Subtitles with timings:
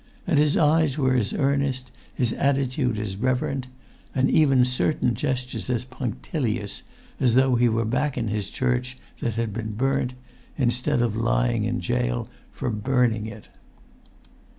[0.25, 3.67] And his eyes were as earnest, his attitude as reverent,
[4.15, 6.81] and even certain gestures as punctilious,
[7.19, 10.15] as though he were back in his church that had been burnt,
[10.57, 13.49] instead of lying in gaol for burning it.